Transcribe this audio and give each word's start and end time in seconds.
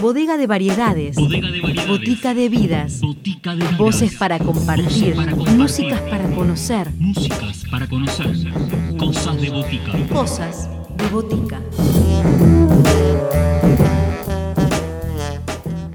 Bodega 0.00 0.36
de 0.36 0.46
variedades. 0.46 1.16
Bodega 1.16 1.50
de 1.50 1.60
variedades. 1.60 1.88
Botica 1.88 2.34
de 2.34 2.48
vidas. 2.48 3.00
Botica 3.00 3.50
de 3.50 3.56
vidas. 3.56 3.78
Voces 3.78 4.14
para 4.14 4.38
compartir. 4.38 5.14
Voces 5.14 5.16
para 5.16 5.30
compartir. 5.32 5.58
Músicas 5.58 6.00
para 6.02 6.28
conocer. 6.34 6.90
Músicas 6.98 7.64
para 7.70 7.86
conocer. 7.88 8.36
Cosas 8.98 9.40
de 9.40 9.50
botica. 9.50 9.92
Cosas 10.12 10.68
de 10.96 11.08
botica. 11.08 11.60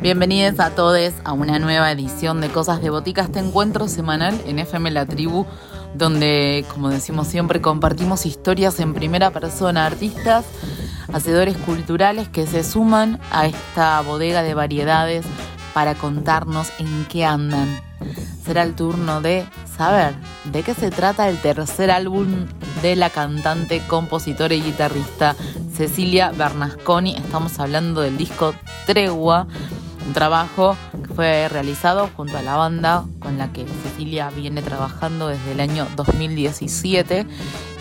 Bienvenidos 0.01 0.59
a 0.59 0.71
todos 0.71 1.13
a 1.23 1.33
una 1.33 1.59
nueva 1.59 1.91
edición 1.91 2.41
de 2.41 2.49
Cosas 2.49 2.81
de 2.81 2.89
Botica, 2.89 3.21
este 3.21 3.37
encuentro 3.37 3.87
semanal 3.87 4.35
en 4.47 4.57
FM 4.57 4.89
La 4.89 5.05
Tribu, 5.05 5.45
donde, 5.93 6.65
como 6.73 6.89
decimos 6.89 7.27
siempre, 7.27 7.61
compartimos 7.61 8.25
historias 8.25 8.79
en 8.79 8.95
primera 8.95 9.29
persona, 9.29 9.85
artistas, 9.85 10.45
hacedores 11.13 11.57
culturales 11.57 12.27
que 12.29 12.47
se 12.47 12.63
suman 12.63 13.19
a 13.31 13.47
esta 13.47 14.01
bodega 14.01 14.43
de 14.43 14.53
variedades 14.53 15.25
para 15.73 15.95
contarnos 15.95 16.71
en 16.79 17.05
qué 17.05 17.25
andan. 17.25 17.79
Será 18.43 18.63
el 18.63 18.75
turno 18.75 19.21
de 19.21 19.45
saber 19.77 20.13
de 20.45 20.63
qué 20.63 20.73
se 20.73 20.89
trata 20.89 21.29
el 21.29 21.39
tercer 21.41 21.91
álbum 21.91 22.47
de 22.81 22.95
la 22.95 23.09
cantante, 23.09 23.81
compositora 23.87 24.53
y 24.53 24.61
guitarrista 24.61 25.35
Cecilia 25.75 26.31
Bernasconi. 26.31 27.15
Estamos 27.15 27.59
hablando 27.59 28.01
del 28.01 28.17
disco 28.17 28.53
Tregua, 28.85 29.47
un 30.05 30.13
trabajo 30.13 30.75
que 30.91 31.13
fue 31.13 31.47
realizado 31.49 32.09
junto 32.15 32.37
a 32.37 32.41
la 32.41 32.55
banda 32.55 33.05
con 33.31 33.37
la 33.37 33.53
que 33.53 33.65
Cecilia 33.65 34.29
viene 34.29 34.61
trabajando 34.61 35.29
desde 35.29 35.53
el 35.53 35.61
año 35.61 35.87
2017 35.95 37.25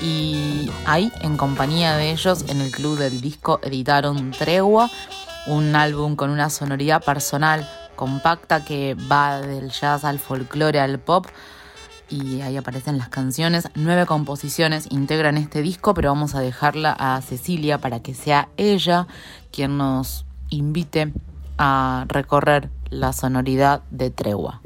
y 0.01 0.71
ahí 0.87 1.11
en 1.23 1.37
compañía 1.37 1.97
de 1.97 2.13
ellos 2.13 2.45
en 2.49 2.61
el 2.61 2.71
club 2.71 2.97
del 2.97 3.21
disco 3.21 3.59
editaron 3.65 4.31
Tregua, 4.31 4.89
un 5.49 5.75
álbum 5.75 6.15
con 6.15 6.31
una 6.31 6.51
sonoridad 6.51 7.03
personal 7.03 7.69
compacta 7.97 8.65
que 8.65 8.95
va 9.11 9.41
del 9.41 9.71
jazz 9.71 10.05
al 10.05 10.21
folclore 10.21 10.79
al 10.79 11.01
pop 11.01 11.27
y 12.09 12.43
ahí 12.43 12.57
aparecen 12.57 12.97
las 12.97 13.09
canciones. 13.09 13.69
Nueve 13.75 14.07
composiciones 14.07 14.87
integran 14.91 15.37
este 15.37 15.63
disco, 15.63 15.95
pero 15.95 16.11
vamos 16.11 16.37
a 16.37 16.41
dejarla 16.41 16.95
a 16.97 17.21
Cecilia 17.23 17.79
para 17.79 18.01
que 18.01 18.15
sea 18.15 18.49
ella 18.57 19.09
quien 19.51 19.79
nos 19.79 20.27
invite 20.49 21.13
a 21.59 22.05
recorrer 22.07 22.71
la 22.91 23.13
sonoridad 23.13 23.83
de 23.91 24.11
Tregua. 24.11 24.61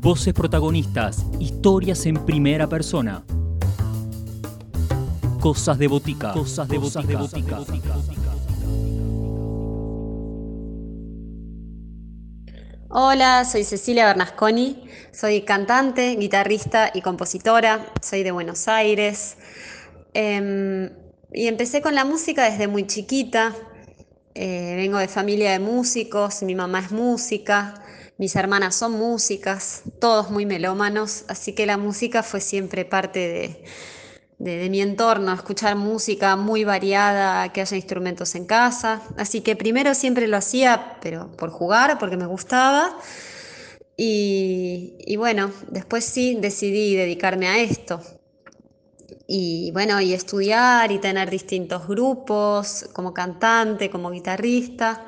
Voces 0.00 0.34
protagonistas. 0.34 1.24
Historias 1.38 2.06
en 2.06 2.24
primera 2.24 2.68
persona. 2.68 3.22
Cosas 5.40 5.78
de 5.78 5.86
botica. 5.86 6.32
Cosas 6.32 6.68
de 6.68 6.78
botica. 6.78 7.20
Hola, 12.94 13.44
soy 13.44 13.64
Cecilia 13.64 14.04
Bernasconi, 14.04 14.84
soy 15.12 15.42
cantante, 15.42 16.14
guitarrista 16.16 16.90
y 16.92 17.00
compositora, 17.00 17.86
soy 18.02 18.22
de 18.22 18.32
Buenos 18.32 18.68
Aires 18.68 19.38
em, 20.12 20.90
y 21.32 21.46
empecé 21.46 21.80
con 21.80 21.94
la 21.94 22.04
música 22.04 22.50
desde 22.50 22.68
muy 22.68 22.86
chiquita. 22.86 23.54
Eh, 24.34 24.74
vengo 24.76 24.98
de 24.98 25.08
familia 25.08 25.52
de 25.52 25.58
músicos, 25.58 26.42
mi 26.42 26.54
mamá 26.54 26.80
es 26.80 26.90
música, 26.90 27.74
mis 28.16 28.34
hermanas 28.34 28.74
son 28.76 28.92
músicas, 28.92 29.82
todos 30.00 30.30
muy 30.30 30.46
melómanos, 30.46 31.24
así 31.28 31.54
que 31.54 31.66
la 31.66 31.76
música 31.76 32.22
fue 32.22 32.40
siempre 32.40 32.86
parte 32.86 33.18
de, 33.18 33.64
de, 34.38 34.70
mi 34.70 34.80
entorno, 34.80 35.34
escuchar 35.34 35.76
música 35.76 36.36
muy 36.36 36.64
variada, 36.64 37.52
que 37.52 37.60
haya 37.60 37.76
instrumentos 37.76 38.34
en 38.34 38.46
casa. 38.46 39.02
Así 39.16 39.42
que 39.42 39.54
primero 39.54 39.94
siempre 39.94 40.26
lo 40.28 40.38
hacía, 40.38 40.98
pero 41.02 41.30
por 41.36 41.50
jugar, 41.50 41.98
porque 41.98 42.16
me 42.16 42.26
gustaba. 42.26 42.96
Y, 43.96 44.96
y 45.06 45.16
bueno, 45.16 45.52
después 45.70 46.04
sí 46.04 46.36
decidí 46.40 46.96
dedicarme 46.96 47.48
a 47.48 47.58
esto. 47.60 48.00
Y 49.34 49.70
bueno, 49.70 49.98
y 49.98 50.12
estudiar 50.12 50.92
y 50.92 50.98
tener 50.98 51.30
distintos 51.30 51.88
grupos, 51.88 52.84
como 52.92 53.14
cantante, 53.14 53.88
como 53.88 54.10
guitarrista. 54.10 55.06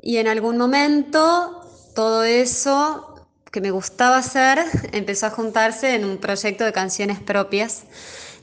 Y 0.00 0.18
en 0.18 0.28
algún 0.28 0.56
momento 0.56 1.68
todo 1.96 2.22
eso 2.22 3.26
que 3.50 3.60
me 3.60 3.72
gustaba 3.72 4.18
hacer 4.18 4.60
empezó 4.92 5.26
a 5.26 5.30
juntarse 5.30 5.96
en 5.96 6.04
un 6.04 6.18
proyecto 6.18 6.64
de 6.64 6.72
canciones 6.72 7.18
propias 7.18 7.86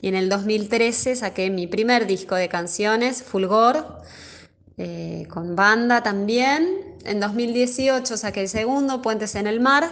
y 0.02 0.08
en 0.08 0.14
el 0.14 0.28
2013 0.28 1.16
saqué 1.16 1.48
mi 1.48 1.66
primer 1.66 2.06
disco 2.06 2.34
de 2.34 2.50
canciones, 2.50 3.22
Fulgor, 3.22 4.02
eh, 4.76 5.26
con 5.30 5.56
banda 5.56 6.02
también. 6.02 6.98
En 7.06 7.18
2018 7.18 8.14
saqué 8.18 8.42
el 8.42 8.48
segundo, 8.50 9.00
Puentes 9.00 9.36
en 9.36 9.46
el 9.46 9.58
Mar. 9.58 9.88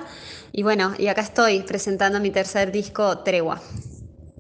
Y 0.53 0.63
bueno, 0.63 0.93
y 0.99 1.07
acá 1.07 1.23
estoy 1.23 1.63
presentando 1.63 2.21
mi 2.21 2.29
tercer 2.29 2.71
disco, 2.71 3.21
Tregua. 3.21 3.63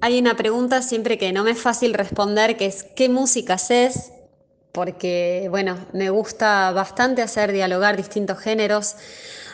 Hay 0.05 0.19
una 0.19 0.37
pregunta 0.37 0.83
siempre 0.83 1.17
que 1.17 1.33
no 1.33 1.45
me 1.45 1.53
es 1.53 1.63
fácil 1.63 1.95
responder, 1.95 2.59
que 2.59 2.67
es 2.67 2.83
¿qué 2.83 3.09
música 3.09 3.55
haces? 3.55 4.13
Porque, 4.71 5.47
bueno, 5.49 5.79
me 5.95 6.11
gusta 6.11 6.73
bastante 6.73 7.23
hacer 7.23 7.53
dialogar 7.53 7.97
distintos 7.97 8.39
géneros. 8.39 8.97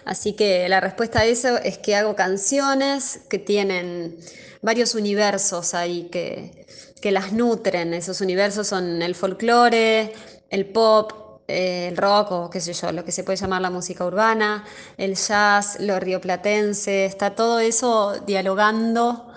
Así 0.04 0.32
que 0.32 0.68
la 0.68 0.80
respuesta 0.80 1.20
a 1.20 1.24
eso 1.24 1.56
es 1.58 1.78
que 1.78 1.94
hago 1.94 2.16
canciones 2.16 3.20
que 3.30 3.38
tienen 3.38 4.16
varios 4.60 4.96
universos 4.96 5.72
ahí 5.72 6.08
que, 6.10 6.66
que 7.00 7.12
las 7.12 7.32
nutren. 7.32 7.94
Esos 7.94 8.20
universos 8.20 8.66
son 8.66 9.02
el 9.02 9.14
folclore, 9.14 10.12
el 10.50 10.66
pop, 10.66 11.42
eh, 11.46 11.86
el 11.92 11.96
rock 11.96 12.32
o 12.32 12.50
qué 12.50 12.60
sé 12.60 12.72
yo, 12.72 12.90
lo 12.90 13.04
que 13.04 13.12
se 13.12 13.22
puede 13.22 13.36
llamar 13.36 13.62
la 13.62 13.70
música 13.70 14.04
urbana, 14.04 14.64
el 14.96 15.14
jazz, 15.14 15.78
lo 15.78 16.00
rioplatense, 16.00 17.04
está 17.04 17.36
todo 17.36 17.60
eso 17.60 18.18
dialogando 18.26 19.28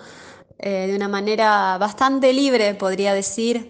eh, 0.66 0.88
de 0.88 0.96
una 0.96 1.10
manera 1.10 1.78
bastante 1.78 2.32
libre, 2.32 2.74
podría 2.74 3.14
decir, 3.14 3.70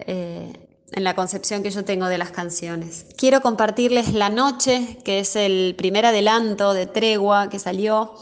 eh, 0.00 0.52
en 0.90 1.04
la 1.04 1.14
concepción 1.14 1.62
que 1.62 1.70
yo 1.70 1.84
tengo 1.84 2.06
de 2.06 2.18
las 2.18 2.32
canciones. 2.32 3.06
Quiero 3.16 3.40
compartirles 3.40 4.12
La 4.14 4.30
Noche, 4.30 4.98
que 5.04 5.20
es 5.20 5.36
el 5.36 5.76
primer 5.78 6.06
adelanto 6.06 6.74
de 6.74 6.86
Tregua 6.86 7.48
que 7.48 7.60
salió. 7.60 8.14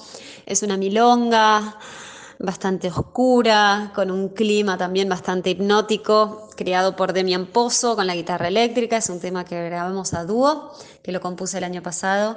Es 0.45 0.63
una 0.63 0.77
milonga 0.77 1.79
bastante 2.39 2.89
oscura, 2.89 3.93
con 3.95 4.11
un 4.11 4.29
clima 4.29 4.77
también 4.77 5.09
bastante 5.09 5.49
hipnótico, 5.49 6.51
creado 6.55 6.97
por 6.97 7.15
Demian 7.15 7.47
Pozo 7.47 7.97
con 7.97 8.07
la 8.07 8.15
guitarra 8.15 8.49
eléctrica. 8.49 8.99
Es 8.99 9.09
un 9.09 9.21
tema 9.21 9.47
que 9.47 9.65
grabamos 9.65 10.13
a 10.13 10.27
dúo, 10.27 10.73
que 11.03 11.13
lo 11.13 11.23
compuse 11.23 11.57
el 11.57 11.65
año 11.65 11.83
pasado. 11.83 12.37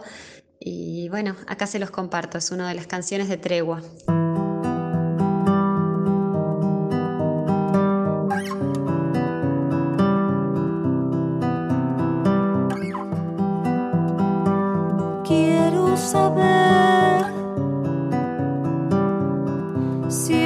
Y 0.58 1.10
bueno, 1.10 1.36
acá 1.48 1.68
se 1.68 1.80
los 1.80 1.92
comparto, 1.92 2.38
es 2.38 2.52
una 2.52 2.70
de 2.70 2.76
las 2.76 2.88
canciones 2.88 3.28
de 3.28 3.36
Tregua. 3.36 3.82
Si 20.08 20.45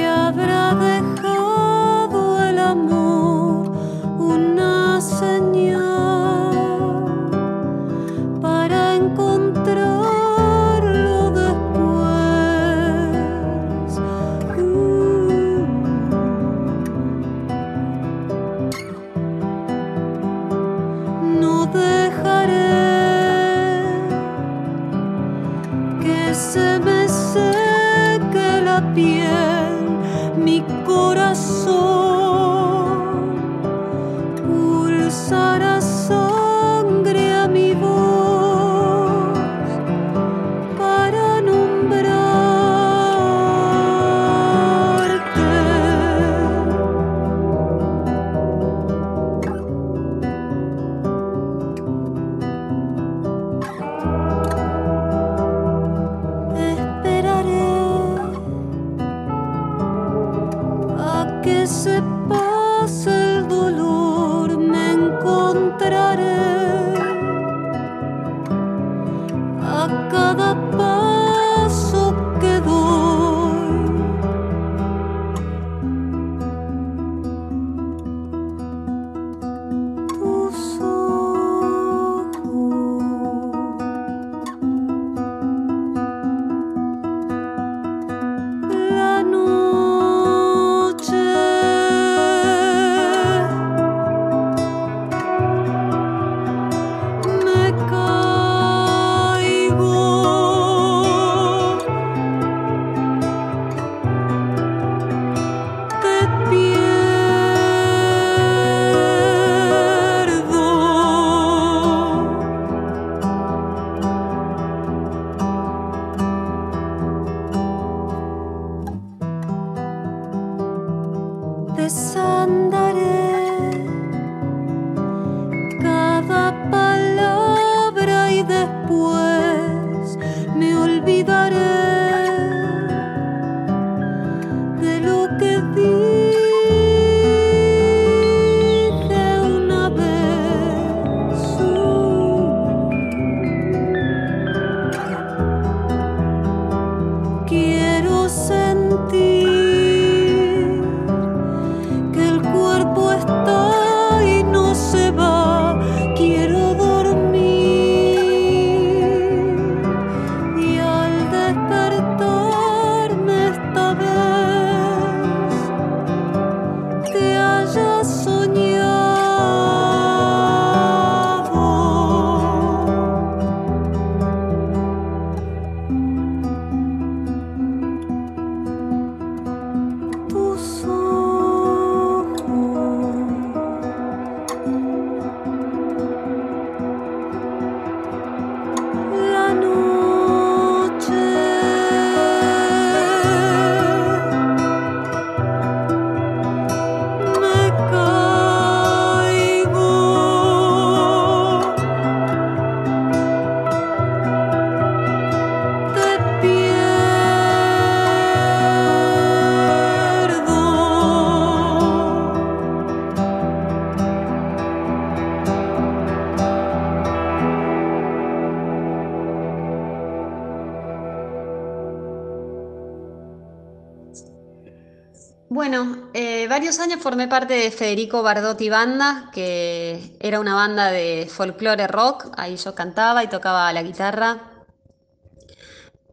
formé 227.00 227.28
parte 227.28 227.54
de 227.54 227.70
Federico 227.70 228.22
Bardotti 228.22 228.68
Banda, 228.68 229.30
que 229.32 230.16
era 230.20 230.38
una 230.38 230.54
banda 230.54 230.90
de 230.90 231.28
folclore 231.28 231.86
rock. 231.86 232.28
Ahí 232.36 232.56
yo 232.56 232.74
cantaba 232.74 233.24
y 233.24 233.28
tocaba 233.28 233.72
la 233.72 233.82
guitarra. 233.82 234.64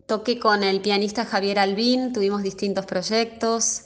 Toqué 0.05 0.39
con 0.39 0.63
el 0.63 0.79
pianista 0.81 1.25
Javier 1.25 1.59
Albín, 1.59 2.13
tuvimos 2.13 2.41
distintos 2.41 2.85
proyectos. 2.85 3.83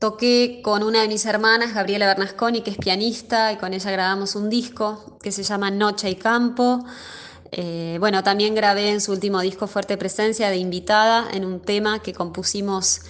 Toqué 0.00 0.60
con 0.62 0.82
una 0.82 1.02
de 1.02 1.08
mis 1.08 1.24
hermanas, 1.26 1.74
Gabriela 1.74 2.06
Bernasconi, 2.06 2.62
que 2.62 2.70
es 2.70 2.78
pianista, 2.78 3.52
y 3.52 3.56
con 3.56 3.72
ella 3.72 3.90
grabamos 3.90 4.34
un 4.34 4.50
disco 4.50 5.18
que 5.22 5.32
se 5.32 5.44
llama 5.44 5.70
Noche 5.70 6.10
y 6.10 6.16
Campo. 6.16 6.84
Eh, 7.52 7.96
bueno, 8.00 8.22
también 8.22 8.54
grabé 8.54 8.90
en 8.90 9.00
su 9.00 9.12
último 9.12 9.40
disco 9.40 9.66
Fuerte 9.66 9.96
Presencia 9.96 10.50
de 10.50 10.56
invitada 10.56 11.28
en 11.32 11.44
un 11.44 11.60
tema 11.60 12.00
que 12.02 12.12
compusimos 12.12 13.00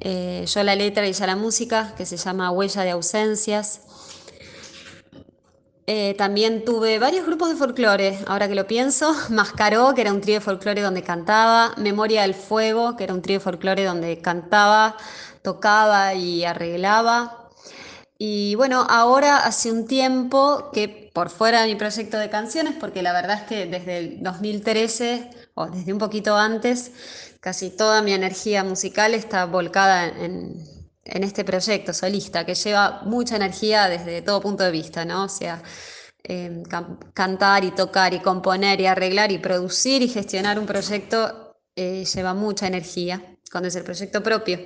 eh, 0.00 0.44
yo 0.46 0.62
la 0.62 0.74
letra 0.74 1.06
y 1.06 1.10
ella 1.10 1.26
la 1.26 1.36
música, 1.36 1.94
que 1.96 2.06
se 2.06 2.16
llama 2.16 2.50
Huella 2.50 2.82
de 2.82 2.90
Ausencias. 2.90 3.80
Eh, 5.90 6.14
también 6.18 6.66
tuve 6.66 6.98
varios 6.98 7.24
grupos 7.24 7.48
de 7.48 7.56
folclore, 7.56 8.18
ahora 8.26 8.46
que 8.46 8.54
lo 8.54 8.66
pienso. 8.66 9.14
Mascaró, 9.30 9.94
que 9.94 10.02
era 10.02 10.12
un 10.12 10.20
trío 10.20 10.34
de 10.34 10.40
folclore 10.40 10.82
donde 10.82 11.02
cantaba. 11.02 11.72
Memoria 11.78 12.22
del 12.22 12.34
Fuego, 12.34 12.94
que 12.96 13.04
era 13.04 13.14
un 13.14 13.22
trío 13.22 13.38
de 13.38 13.44
folclore 13.44 13.84
donde 13.84 14.20
cantaba, 14.20 14.96
tocaba 15.42 16.14
y 16.14 16.44
arreglaba. 16.44 17.48
Y 18.18 18.54
bueno, 18.56 18.84
ahora 18.88 19.38
hace 19.38 19.72
un 19.72 19.86
tiempo 19.86 20.70
que 20.72 21.10
por 21.14 21.30
fuera 21.30 21.62
de 21.62 21.68
mi 21.68 21.76
proyecto 21.76 22.18
de 22.18 22.28
canciones, 22.28 22.74
porque 22.78 23.02
la 23.02 23.12
verdad 23.12 23.42
es 23.42 23.42
que 23.48 23.66
desde 23.66 23.98
el 23.98 24.22
2013 24.22 25.30
o 25.54 25.66
desde 25.66 25.92
un 25.92 25.98
poquito 25.98 26.36
antes, 26.36 26.92
casi 27.40 27.70
toda 27.70 28.02
mi 28.02 28.12
energía 28.12 28.64
musical 28.64 29.14
está 29.14 29.44
volcada 29.46 30.06
en, 30.08 30.64
este 31.04 31.44
proyecto 31.44 31.92
solista, 31.94 32.44
que 32.44 32.54
lleva 32.54 33.02
mucha 33.04 33.36
energía 33.36 33.88
desde 33.88 34.22
todo 34.22 34.40
punto 34.42 34.64
de 34.64 34.70
vista, 34.70 35.04
¿no? 35.04 35.28
Sea, 35.28 35.62
can- 36.68 36.98
cantar 37.14 37.64
y 37.64 37.70
tocar 37.70 38.12
y 38.14 38.20
componer 38.20 38.80
y 38.80 38.86
arreglar 38.86 39.32
y 39.32 39.38
producir 39.38 40.02
y 40.02 40.08
gestionar 40.08 40.58
un 40.58 40.66
proyecto 40.66 41.56
eh, 41.76 42.04
lleva 42.04 42.34
mucha 42.34 42.66
energía 42.66 43.36
cuando 43.50 43.68
es 43.68 43.76
el 43.76 43.84
proyecto 43.84 44.22
propio. 44.22 44.58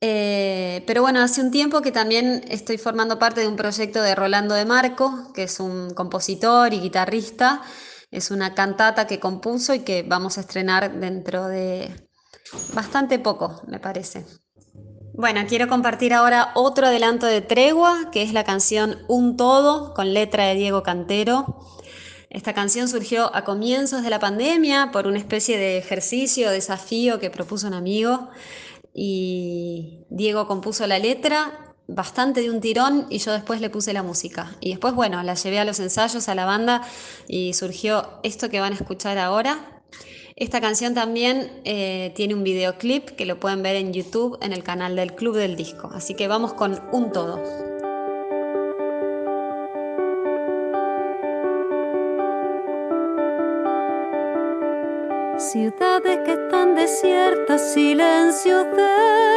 Eh, 0.00 0.84
pero 0.86 1.02
bueno, 1.02 1.20
hace 1.20 1.40
un 1.40 1.50
tiempo 1.50 1.82
que 1.82 1.90
también 1.90 2.44
estoy 2.48 2.78
formando 2.78 3.18
parte 3.18 3.40
de 3.40 3.48
un 3.48 3.56
proyecto 3.56 4.00
de 4.00 4.14
Rolando 4.14 4.54
de 4.54 4.64
Marco, 4.64 5.32
que 5.34 5.44
es 5.44 5.58
un 5.58 5.90
compositor 5.94 6.72
y 6.72 6.80
guitarrista. 6.80 7.62
Es 8.10 8.30
una 8.30 8.54
cantata 8.54 9.06
que 9.06 9.20
compuso 9.20 9.74
y 9.74 9.80
que 9.80 10.02
vamos 10.02 10.38
a 10.38 10.40
estrenar 10.40 10.98
dentro 10.98 11.46
de 11.46 12.08
bastante 12.72 13.18
poco, 13.18 13.62
me 13.66 13.80
parece. 13.80 14.24
Bueno, 15.12 15.40
quiero 15.48 15.68
compartir 15.68 16.14
ahora 16.14 16.52
otro 16.54 16.86
adelanto 16.86 17.26
de 17.26 17.40
Tregua, 17.40 18.10
que 18.12 18.22
es 18.22 18.32
la 18.32 18.44
canción 18.44 18.98
Un 19.08 19.36
Todo, 19.36 19.92
con 19.92 20.14
letra 20.14 20.46
de 20.46 20.54
Diego 20.54 20.82
Cantero. 20.82 21.66
Esta 22.30 22.54
canción 22.54 22.88
surgió 22.88 23.34
a 23.34 23.44
comienzos 23.44 24.02
de 24.02 24.10
la 24.10 24.20
pandemia 24.20 24.90
por 24.92 25.06
una 25.06 25.18
especie 25.18 25.58
de 25.58 25.78
ejercicio, 25.78 26.50
desafío 26.50 27.18
que 27.18 27.30
propuso 27.30 27.66
un 27.66 27.74
amigo 27.74 28.28
y 28.94 30.04
Diego 30.10 30.46
compuso 30.46 30.86
la 30.86 30.98
letra 30.98 31.67
bastante 31.88 32.42
de 32.42 32.50
un 32.50 32.60
tirón 32.60 33.06
y 33.10 33.18
yo 33.18 33.32
después 33.32 33.60
le 33.60 33.70
puse 33.70 33.92
la 33.92 34.02
música. 34.02 34.54
Y 34.60 34.70
después, 34.70 34.94
bueno, 34.94 35.20
la 35.22 35.34
llevé 35.34 35.58
a 35.58 35.64
los 35.64 35.80
ensayos, 35.80 36.28
a 36.28 36.34
la 36.34 36.44
banda 36.44 36.82
y 37.26 37.54
surgió 37.54 38.20
esto 38.22 38.48
que 38.50 38.60
van 38.60 38.72
a 38.72 38.76
escuchar 38.76 39.18
ahora. 39.18 39.80
Esta 40.36 40.60
canción 40.60 40.94
también 40.94 41.50
eh, 41.64 42.12
tiene 42.14 42.34
un 42.34 42.44
videoclip 42.44 43.10
que 43.10 43.26
lo 43.26 43.40
pueden 43.40 43.62
ver 43.62 43.74
en 43.74 43.92
YouTube 43.92 44.38
en 44.40 44.52
el 44.52 44.62
canal 44.62 44.94
del 44.94 45.16
Club 45.16 45.34
del 45.34 45.56
Disco. 45.56 45.90
Así 45.92 46.14
que 46.14 46.28
vamos 46.28 46.54
con 46.54 46.80
un 46.92 47.10
todo. 47.10 47.67
Ciudades 55.38 56.18
que 56.24 56.32
están 56.32 56.74
desiertas, 56.74 57.72
silencios 57.72 58.66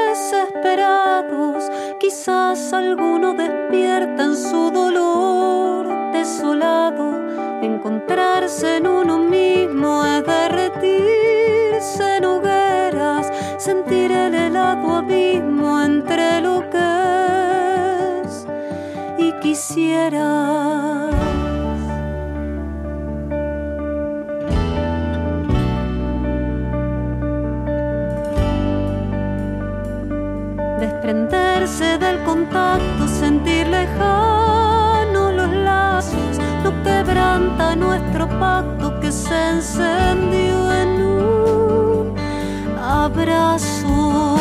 desesperados. 0.10 1.64
Quizás 2.00 2.74
alguno 2.74 3.36
despierta 3.36 4.24
en 4.24 4.36
su 4.36 4.72
dolor 4.72 6.12
desolado. 6.12 7.14
Encontrarse 7.62 8.78
en 8.78 8.88
uno 8.88 9.20
mismo 9.20 10.04
es 10.04 10.26
derretirse 10.26 12.18
en 12.18 12.26
hogueras, 12.26 13.32
sentir 13.60 14.12
el 14.12 14.34
helado 14.34 14.96
abismo 14.96 15.84
entre 15.84 16.42
lo 16.42 16.68
que 16.72 16.80
es 18.26 18.48
y 19.20 19.32
quisiera. 19.34 21.31
Desprenderse 31.12 31.98
del 31.98 32.24
contacto, 32.24 33.06
sentir 33.08 33.68
lejanos 33.68 35.34
los 35.34 35.50
lazos, 35.50 36.40
no 36.64 36.72
quebranta 36.84 37.76
nuestro 37.76 38.28
pacto 38.40 38.98
que 39.02 39.12
se 39.12 39.50
encendió 39.50 40.72
en 40.72 41.02
un 41.02 42.16
abrazo. 42.80 44.41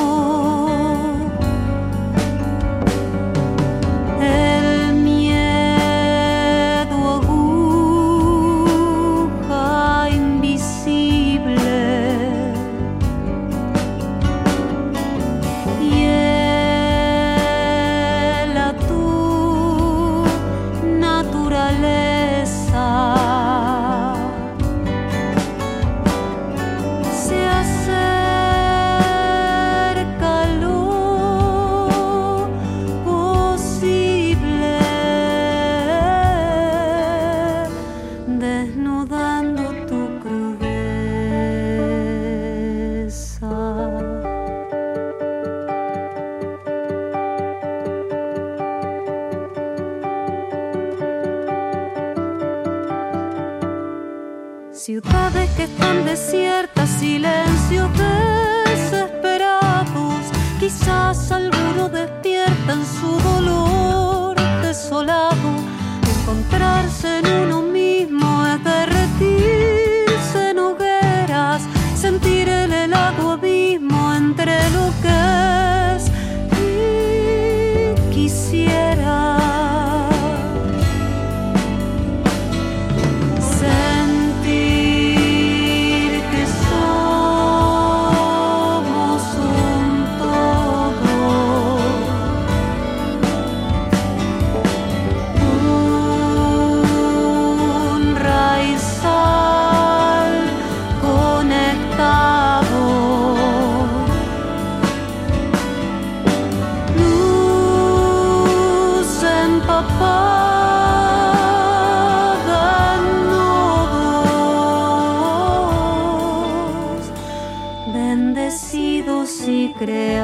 Bendecidos 118.51 119.47
y 119.47 119.73
creados. 119.79 120.21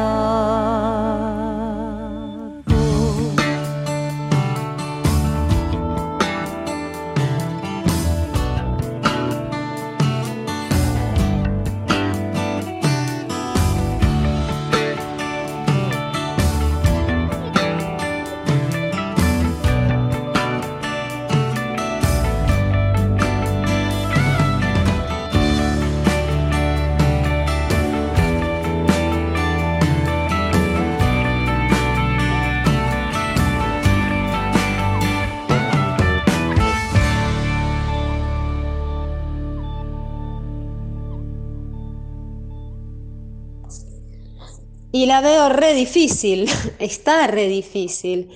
Y 44.97 45.05
la 45.05 45.21
veo 45.21 45.50
re 45.50 45.75
difícil, 45.75 46.49
está 46.79 47.26
re 47.26 47.49
difícil. 47.49 48.31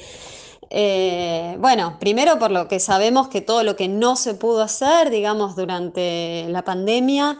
Eh, 0.69 1.57
bueno, 1.59 1.97
primero 1.99 2.39
por 2.39 2.51
lo 2.51 2.69
que 2.69 2.81
sabemos 2.81 3.29
que 3.29 3.41
todo 3.41 3.63
lo 3.65 3.77
que 3.77 3.89
no 3.89 4.15
se 4.15 4.35
pudo 4.35 4.61
hacer, 4.61 5.09
digamos, 5.09 5.57
durante 5.57 6.45
la 6.51 6.63
pandemia, 6.63 7.39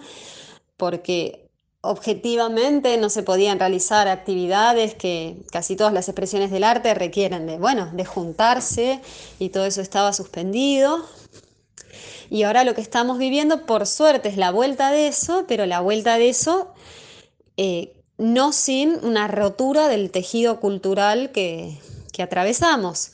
porque 0.79 1.51
objetivamente 1.83 2.97
no 2.97 3.11
se 3.11 3.23
podían 3.23 3.59
realizar 3.59 4.09
actividades 4.09 4.95
que 4.95 5.43
casi 5.53 5.77
todas 5.77 5.93
las 5.93 6.09
expresiones 6.09 6.51
del 6.51 6.65
arte 6.65 6.95
requieren 6.95 7.47
de, 7.47 7.59
bueno, 7.59 7.91
de 7.93 8.07
juntarse 8.07 9.03
y 9.39 9.51
todo 9.51 9.67
eso 9.67 9.83
estaba 9.83 10.15
suspendido. 10.15 11.05
Y 12.31 12.45
ahora 12.45 12.65
lo 12.65 12.75
que 12.75 12.81
estamos 12.81 13.19
viviendo, 13.19 13.67
por 13.67 13.87
suerte, 13.87 14.31
es 14.31 14.39
la 14.39 14.51
vuelta 14.51 14.91
de 14.91 15.09
eso, 15.09 15.45
pero 15.47 15.67
la 15.67 15.81
vuelta 15.81 16.17
de 16.17 16.31
eso 16.31 16.73
eh, 17.59 18.00
no 18.21 18.53
sin 18.53 19.03
una 19.03 19.29
rotura 19.29 19.89
del 19.89 20.11
tejido 20.11 20.61
cultural 20.61 21.33
que, 21.33 21.79
atravesamos. 22.21 23.13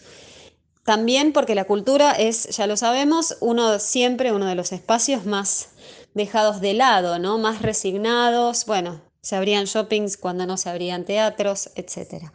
También 0.82 1.32
porque 1.32 1.54
la 1.54 1.62
cultura 1.64 2.10
es, 2.10 2.48
ya 2.56 2.66
lo 2.66 2.76
sabemos, 2.76 3.36
uno 3.38 3.78
siempre 3.78 4.32
uno 4.32 4.46
de 4.46 4.56
los 4.56 4.72
espacios 4.72 5.24
más 5.26 5.68
dejados 6.14 6.60
de 6.60 6.74
lado, 6.74 7.20
¿no? 7.20 7.38
Más 7.38 7.62
resignados. 7.62 8.66
Bueno, 8.66 9.00
se 9.22 9.36
abrían 9.36 9.66
shoppings 9.66 10.16
cuando 10.16 10.44
no 10.44 10.56
se 10.56 10.70
abrían 10.70 11.04
teatros, 11.04 11.70
etc. 11.76 12.32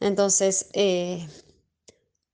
Entonces, 0.00 0.66
eh, 0.74 1.26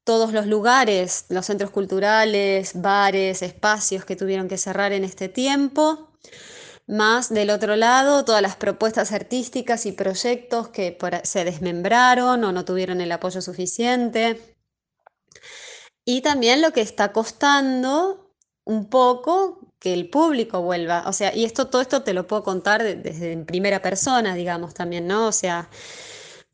todos 0.02 0.33
los 0.33 0.47
lugares, 0.47 1.26
los 1.28 1.47
centros 1.47 1.71
culturales, 1.71 2.73
bares, 2.75 3.42
espacios 3.42 4.04
que 4.04 4.16
tuvieron 4.16 4.49
que 4.49 4.59
cerrar 4.59 4.92
en 4.92 5.04
este 5.04 5.28
tiempo, 5.28 6.09
más 6.87 7.29
del 7.33 7.51
otro 7.51 7.77
lado 7.77 8.25
todas 8.25 8.43
las 8.43 8.57
propuestas 8.57 9.12
artísticas 9.12 9.87
y 9.87 9.93
proyectos 9.93 10.69
que 10.69 10.97
se 11.25 11.45
desmembraron 11.45 12.45
o 12.45 12.53
no 12.53 12.65
tuvieron 12.65 13.01
el 13.01 13.12
apoyo 13.12 13.41
suficiente. 13.43 14.57
Y 16.05 16.21
también 16.23 16.62
lo 16.62 16.73
que 16.73 16.81
está 16.81 17.12
costando 17.12 18.35
un 18.65 18.89
poco 18.91 19.61
que 19.79 19.93
el 19.95 20.11
público 20.11 20.62
vuelva. 20.62 21.05
O 21.07 21.12
sea, 21.12 21.35
y 21.35 21.45
esto, 21.45 21.69
todo 21.69 21.83
esto 21.83 22.03
te 22.03 22.15
lo 22.15 22.27
puedo 22.27 22.43
contar 22.45 22.83
de- 22.83 22.95
desde 22.97 23.33
en 23.33 23.47
primera 23.47 23.83
persona, 23.83 24.35
digamos, 24.35 24.75
también, 24.75 25.07
¿no? 25.07 25.27
O 25.29 25.33
sea, 25.33 25.69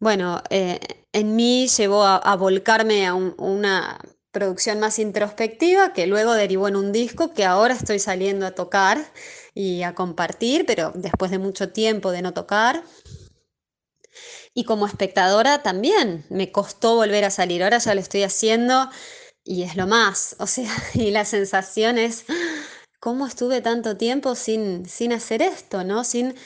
bueno, 0.01 0.43
eh, 0.51 0.81
en 1.13 1.37
mí 1.37 1.69
llevó 1.69 2.05
a, 2.05 2.37
volcarme 2.37 3.07
a 3.07 3.15
un- 3.15 3.35
una 3.39 3.99
producción 4.33 4.81
más 4.81 4.99
introspectiva 4.99 5.93
que 5.93 6.07
luego 6.07 6.35
derivó 6.35 6.69
en 6.69 6.77
un 6.77 6.93
disco 6.93 7.33
que 7.35 7.45
ahora 7.45 7.75
estoy 7.75 7.99
saliendo 7.99 8.47
a 8.47 8.53
tocar 8.53 8.99
y 9.59 9.83
a 9.83 9.93
compartir, 9.93 10.65
pero 10.67 10.93
después 10.95 11.33
de 11.33 11.38
mucho 11.41 11.71
tiempo 11.71 12.12
de 12.12 12.23
no 12.23 12.33
tocar. 12.33 12.85
Y 14.55 14.62
como 14.62 14.87
espectadora 14.87 15.65
también 15.65 16.25
me 16.31 16.53
costó 16.53 16.95
volver 16.95 17.25
a 17.25 17.31
salir. 17.31 17.65
Ahora 17.65 17.79
ya 17.79 17.93
lo 17.93 18.00
estoy 18.00 18.23
haciendo 18.23 18.88
y 19.43 19.65
es 19.65 19.75
lo 19.75 19.88
más. 19.88 20.37
O 20.38 20.47
sea, 20.47 20.71
y 20.95 21.11
la 21.11 21.25
sensación 21.25 21.99
es, 21.99 22.25
¿cómo 23.00 23.27
estuve 23.27 23.61
tanto 23.61 23.97
tiempo 23.97 24.37
sin, 24.37 24.88
sin 24.88 25.12
hacer 25.12 25.43
esto, 25.43 25.83
¿no? 25.83 26.05
Sin 26.05 26.37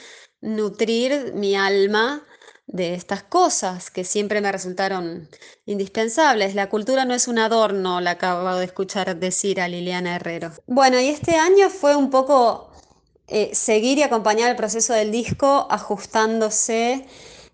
nutrir 0.40 1.35
mi 1.35 1.54
alma 1.54 2.26
de 2.66 2.95
estas 2.95 3.23
cosas 3.23 3.90
que 3.90 4.04
siempre 4.04 4.40
me 4.40 4.50
resultaron 4.50 5.28
indispensables. 5.66 6.54
La 6.54 6.71
cultura 6.71 7.04
no 7.04 7.12
es 7.12 7.28
un 7.28 7.38
adorno, 7.38 8.00
la 8.00 8.12
acabo 8.12 8.54
de 8.54 8.64
escuchar 8.64 9.14
decir 9.16 9.61
a 9.61 9.69
Liliana 9.69 10.16
Herrero. 10.16 10.52
Bueno, 10.66 10.99
y 10.99 11.09
este 11.09 11.37
año 11.37 11.69
fue 11.69 11.95
un 11.95 12.09
poco 12.09 12.72
eh, 13.29 13.50
seguir 13.55 13.99
y 13.99 14.02
acompañar 14.02 14.50
el 14.50 14.57
proceso 14.57 14.93
del 14.93 15.12
disco 15.12 15.67
ajustándose 15.71 17.07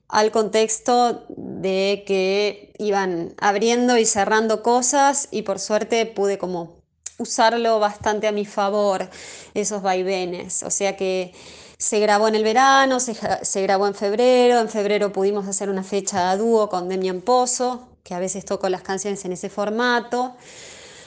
al 0.09 0.31
contexto 0.31 1.25
de 1.29 2.05
que 2.07 2.73
iban 2.79 3.35
abriendo 3.39 3.99
y 3.99 4.07
cerrando 4.07 4.63
cosas 4.63 5.29
y 5.31 5.43
por 5.43 5.59
suerte 5.59 6.07
pude 6.07 6.39
como 6.39 6.79
usarlo 7.19 7.79
bastante 7.79 8.27
a 8.27 8.33
mi 8.33 8.47
favor, 8.47 9.09
esos 9.55 9.83
vaivenes. 9.83 10.63
O 10.63 10.71
sea 10.71 10.97
que 10.97 11.35
se 11.79 12.01
grabó 12.01 12.29
en 12.29 12.35
el 12.35 12.45
verano, 12.45 12.99
se, 13.01 13.63
grabó 13.63 13.87
en 13.87 13.95
febrero, 13.95 14.59
en 14.61 14.69
febrero 14.69 15.13
pudimos 15.13 15.47
hacer 15.47 15.69
una 15.69 15.85
fecha 15.85 16.31
a 16.31 16.37
dúo 16.37 16.69
con 16.69 16.89
Demian 16.89 17.21
Pozo, 17.21 17.89
que 18.03 18.15
a 18.15 18.19
veces 18.19 18.45
toco 18.45 18.69
las 18.69 18.83
canciones 18.83 19.25
en 19.25 19.33
ese 19.33 19.49
formato. 19.49 20.35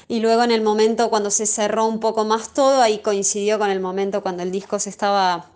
Y 0.08 0.20
luego 0.20 0.44
en 0.44 0.52
el 0.52 0.62
momento 0.62 1.10
cuando 1.10 1.32
se 1.32 1.46
cerró 1.46 1.86
un 1.86 2.00
poco 2.00 2.26
más 2.26 2.54
todo, 2.54 2.82
ahí 2.82 3.00
coincidió 3.00 3.60
con 3.60 3.70
el 3.70 3.80
momento 3.80 4.22
cuando 4.22 4.44
el 4.44 4.52
disco 4.52 4.80
se 4.80 4.90
estaba 4.90 5.52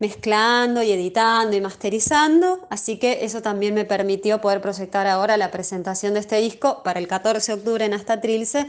mezclando 0.00 0.82
y 0.82 0.90
editando 0.90 1.56
y 1.56 1.60
masterizando. 1.60 2.66
Así 2.70 2.98
que 2.98 3.24
eso 3.24 3.42
también 3.42 3.74
me 3.74 3.84
permitió 3.84 4.40
poder 4.40 4.60
proyectar 4.60 5.06
ahora 5.06 5.36
la 5.36 5.50
presentación 5.50 6.14
de 6.14 6.20
este 6.20 6.36
disco 6.40 6.82
para 6.82 6.98
el 6.98 7.06
14 7.06 7.52
de 7.52 7.58
octubre 7.58 7.84
en 7.84 7.94
Hasta 7.94 8.20
Trilce 8.20 8.66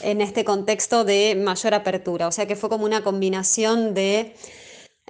en 0.00 0.20
este 0.20 0.44
contexto 0.44 1.04
de 1.04 1.34
mayor 1.34 1.74
apertura. 1.74 2.28
O 2.28 2.32
sea 2.32 2.46
que 2.46 2.56
fue 2.56 2.70
como 2.70 2.84
una 2.84 3.02
combinación 3.02 3.92
de 3.94 4.34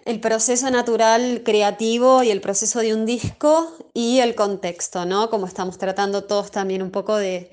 el 0.04 0.21
proceso 0.21 0.71
natural 0.71 1.42
creativo 1.44 2.23
y 2.23 2.30
el 2.30 2.40
proceso 2.40 2.80
de 2.80 2.94
un 2.94 3.06
disco 3.06 3.73
y 3.94 4.18
el 4.18 4.35
contexto, 4.35 5.04
¿no? 5.04 5.30
Como 5.30 5.47
estamos 5.47 5.78
tratando 5.78 6.25
todos 6.25 6.50
también 6.50 6.82
un 6.82 6.90
poco 6.90 7.16
de, 7.16 7.52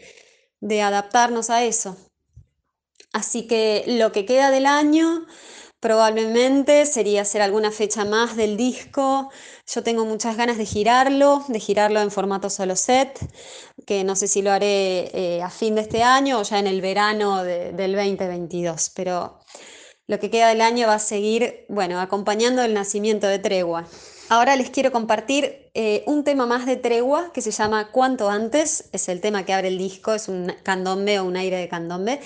de 0.62 0.82
adaptarnos 0.82 1.50
a 1.50 1.64
eso. 1.64 1.98
Así 3.14 3.48
que 3.48 3.84
lo 3.88 4.12
que 4.12 4.26
queda 4.26 4.52
del 4.52 4.66
año 4.66 5.26
probablemente 5.80 6.86
sería 6.86 7.22
hacer 7.22 7.42
alguna 7.42 7.72
fecha 7.72 8.06
más 8.06 8.36
del 8.36 8.58
disco. 8.58 9.30
Yo 9.74 9.82
tengo 9.84 10.06
muchas 10.06 10.36
ganas 10.38 10.58
de 10.58 10.66
girarlo, 10.66 11.44
de 11.48 11.60
girarlo 11.60 12.02
en 12.02 12.12
formato 12.12 12.50
solo 12.50 12.76
set, 12.76 13.18
que 13.88 14.04
no 14.04 14.16
sé 14.16 14.28
si 14.28 14.42
lo 14.42 14.52
haré 14.52 15.10
eh, 15.14 15.42
a 15.42 15.50
fin 15.50 15.76
de 15.76 15.82
este 15.82 16.04
año 16.04 16.40
o 16.40 16.44
ya 16.44 16.60
en 16.60 16.68
el 16.68 16.82
verano 16.82 17.44
de- 17.44 17.72
del 17.72 17.94
2022, 17.96 18.92
pero 18.96 19.40
lo 20.08 20.20
que 20.20 20.30
queda 20.30 20.50
del 20.50 20.62
año 20.62 20.88
va 20.88 20.96
a 20.96 21.00
seguir, 21.00 21.66
bueno, 21.70 22.00
acompañando 22.02 22.64
el 22.64 22.74
nacimiento 22.74 23.28
de 23.28 23.40
Tregua. 23.40 23.88
Ahora 24.32 24.56
les 24.56 24.70
quiero 24.70 24.92
compartir 24.92 25.72
eh, 25.74 26.04
un 26.06 26.24
tema 26.24 26.46
más 26.46 26.68
de 26.68 26.76
Tregua 26.76 27.32
que 27.34 27.42
se 27.42 27.50
llama 27.50 27.90
Cuanto 27.92 28.30
antes, 28.30 28.88
es 28.92 29.10
el 29.10 29.22
tema 29.22 29.44
que 29.44 29.54
abre 29.54 29.70
el 29.70 29.80
disco, 29.80 30.14
es 30.14 30.28
un 30.28 30.54
candombe 30.62 31.20
o 31.20 31.26
un 31.26 31.36
aire 31.36 31.58
de 31.58 31.68
candombe. 31.68 32.22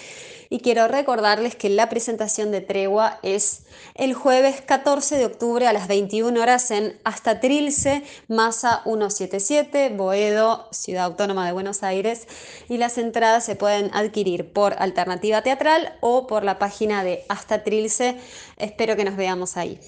Y 0.49 0.59
quiero 0.59 0.89
recordarles 0.89 1.55
que 1.55 1.69
la 1.69 1.87
presentación 1.87 2.51
de 2.51 2.59
Tregua 2.59 3.19
es 3.23 3.63
el 3.95 4.13
jueves 4.13 4.59
14 4.59 5.15
de 5.17 5.25
octubre 5.25 5.65
a 5.65 5.71
las 5.71 5.87
21 5.87 6.39
horas 6.41 6.71
en 6.71 6.99
Hasta 7.05 7.39
Trilce, 7.39 8.03
Masa 8.27 8.81
177, 8.83 9.89
Boedo, 9.95 10.67
Ciudad 10.71 11.05
Autónoma 11.05 11.45
de 11.45 11.53
Buenos 11.53 11.83
Aires. 11.83 12.27
Y 12.67 12.77
las 12.77 12.97
entradas 12.97 13.45
se 13.45 13.55
pueden 13.55 13.89
adquirir 13.93 14.51
por 14.51 14.73
alternativa 14.77 15.41
teatral 15.41 15.93
o 16.01 16.27
por 16.27 16.43
la 16.43 16.59
página 16.59 17.05
de 17.05 17.23
Hasta 17.29 17.63
Trilce. 17.63 18.17
Espero 18.57 18.97
que 18.97 19.05
nos 19.05 19.15
veamos 19.15 19.55
ahí. 19.55 19.79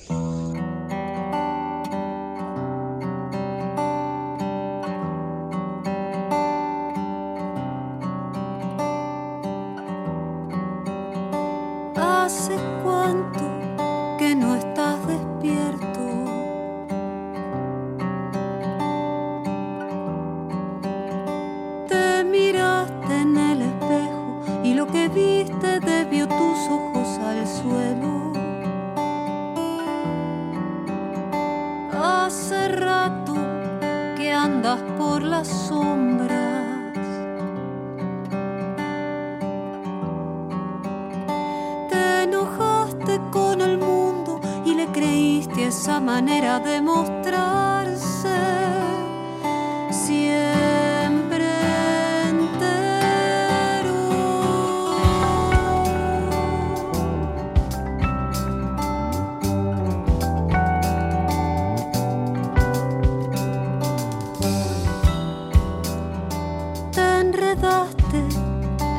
enredaste 67.35 68.23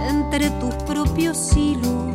entre 0.08 0.50
tus 0.60 0.74
propios 0.84 1.56
hilos. 1.56 2.12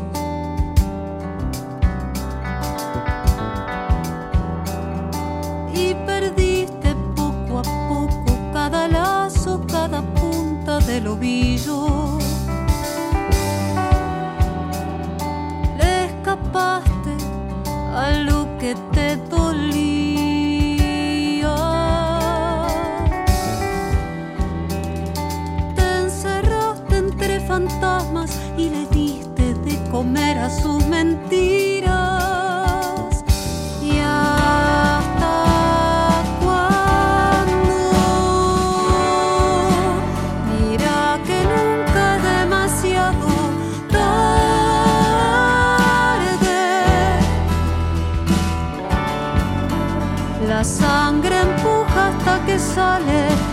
Y 5.73 5.95
perdiste 6.05 6.95
poco 7.15 7.59
a 7.59 7.63
poco 7.89 8.37
cada 8.53 8.87
lazo, 8.87 9.65
cada 9.67 10.01
punta 10.01 10.79
del 10.79 11.07
ovillo. 11.07 12.00
y 28.57 28.69
le 28.69 28.85
diste 28.87 29.53
de 29.65 29.77
comer 29.89 30.37
a 30.37 30.49
sus 30.49 30.85
mentiras. 30.87 31.91
Y 33.81 33.99
hasta 33.99 35.43
cuándo, 36.41 37.73
mira 40.49 41.19
que 41.25 41.43
nunca 41.53 42.19
demasiado 42.19 43.29
tarde. 43.89 44.21
La 50.47 50.63
sangre 50.63 51.35
empuja 51.41 52.07
hasta 52.09 52.45
que 52.45 52.59
sale. 52.59 53.50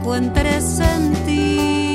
encuentres 0.00 0.80
en 0.80 1.12
ti. 1.26 1.89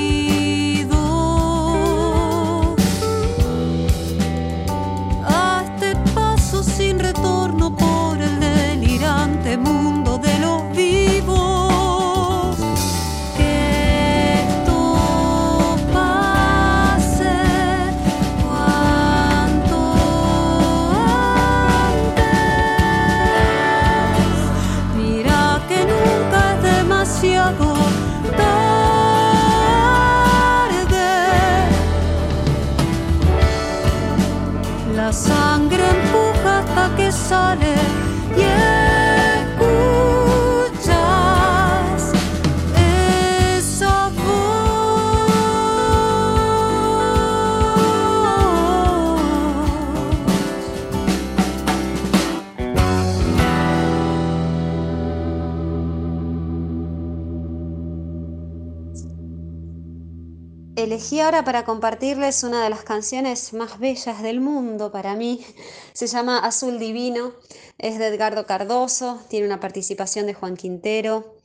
Elegí 60.96 61.20
ahora 61.20 61.44
para 61.44 61.66
compartirles 61.66 62.44
una 62.44 62.64
de 62.64 62.70
las 62.70 62.84
canciones 62.84 63.52
más 63.52 63.80
bellas 63.80 64.24
del 64.24 64.40
mundo 64.40 64.94
para 64.94 65.14
mí. 65.18 65.46
Se 65.92 66.08
llama 66.08 66.40
Azul 66.40 66.80
Divino, 66.80 67.34
es 67.78 68.00
de 68.00 68.08
Edgardo 68.08 68.46
Cardoso, 68.46 69.20
tiene 69.30 69.46
una 69.46 69.60
participación 69.60 70.26
de 70.26 70.34
Juan 70.34 70.56
Quintero. 70.56 71.36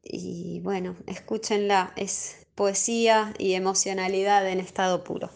Y 0.00 0.60
bueno, 0.60 0.94
escúchenla, 1.08 1.92
es 1.96 2.46
poesía 2.54 3.34
y 3.36 3.54
emocionalidad 3.54 4.48
en 4.48 4.60
estado 4.60 5.02
puro. 5.02 5.28